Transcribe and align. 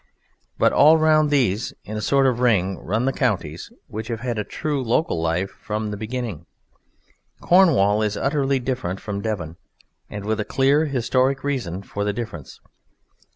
But 0.57 0.73
all 0.73 0.97
round 0.97 1.29
these, 1.29 1.75
in 1.83 1.95
a 1.95 2.01
sort 2.01 2.25
of 2.25 2.39
ring, 2.39 2.79
run 2.79 3.05
the 3.05 3.13
counties 3.13 3.71
which 3.85 4.07
have 4.07 4.21
had 4.21 4.43
true 4.49 4.81
local 4.83 5.21
life 5.21 5.51
from 5.51 5.91
the 5.91 5.95
beginning. 5.97 6.47
Cornwall 7.39 8.01
is 8.01 8.17
utterly 8.17 8.57
different 8.57 8.99
from 8.99 9.21
Devon, 9.21 9.57
and 10.09 10.25
with 10.25 10.39
a 10.39 10.43
clear 10.43 10.85
historic 10.85 11.43
reason 11.43 11.83
for 11.83 12.03
the 12.03 12.13
difference. 12.13 12.59